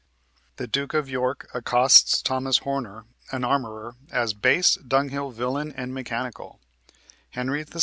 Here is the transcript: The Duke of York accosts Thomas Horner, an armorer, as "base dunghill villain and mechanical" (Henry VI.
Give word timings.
The 0.55 0.65
Duke 0.65 0.95
of 0.95 1.11
York 1.11 1.47
accosts 1.53 2.23
Thomas 2.23 2.57
Horner, 2.57 3.05
an 3.31 3.43
armorer, 3.43 3.97
as 4.09 4.33
"base 4.33 4.73
dunghill 4.73 5.29
villain 5.29 5.71
and 5.77 5.93
mechanical" 5.93 6.59
(Henry 7.29 7.61
VI. 7.61 7.79